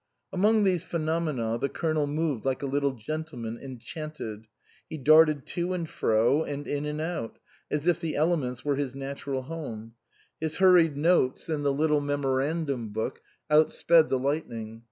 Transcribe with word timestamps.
Among 0.33 0.63
these 0.63 0.81
phenomena 0.81 1.59
the 1.59 1.69
Colonel 1.69 2.07
moved 2.07 2.43
like 2.43 2.63
a 2.63 2.65
little 2.65 2.93
gentleman 2.93 3.59
enchanted; 3.61 4.47
he 4.89 4.97
darted 4.97 5.45
to 5.53 5.73
and 5.73 5.87
fro, 5.87 6.41
and 6.43 6.67
in 6.67 6.87
and 6.87 6.99
out, 6.99 7.37
as 7.69 7.85
if 7.85 7.99
the 7.99 8.15
elements 8.15 8.65
were 8.65 8.77
his 8.77 8.95
natural 8.95 9.43
home; 9.43 9.93
his 10.39 10.57
hurried 10.57 10.97
notes 10.97 11.49
in 11.49 11.61
the 11.61 11.71
little 11.71 11.99
117 11.99 12.15
THE 12.15 12.31
COSMOPOLITAN 12.31 12.91
memorandum 12.91 12.93
book 12.93 13.21
outsped 13.51 14.09
the 14.09 14.17
lightning. 14.17 14.79